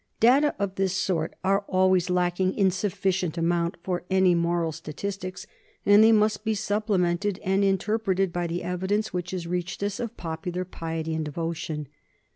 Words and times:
Data 0.19 0.55
of 0.57 0.77
this 0.77 0.93
sort 0.93 1.35
are 1.43 1.63
always 1.67 2.09
lacking 2.09 2.55
in 2.55 2.71
sufficient 2.71 3.37
amount 3.37 3.77
for 3.83 4.03
any 4.09 4.33
moral 4.33 4.71
statistics, 4.71 5.45
and 5.85 6.03
they 6.03 6.11
must 6.11 6.43
be 6.43 6.55
supplemented 6.55 7.37
and 7.43 7.63
interpreted 7.63 8.33
by 8.33 8.47
the 8.47 8.63
evidence 8.63 9.13
which 9.13 9.29
has 9.29 9.45
reached 9.45 9.83
us 9.83 9.99
of 9.99 10.17
popular 10.17 10.65
piety 10.65 11.13
and 11.13 11.25
devotion. 11.25 11.87